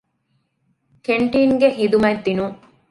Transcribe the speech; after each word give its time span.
ކެންޓީންގެ 1.05 1.69
ހިދުމަތް 1.77 2.21
ދިނުން 2.25 2.57